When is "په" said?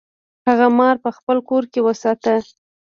1.03-1.09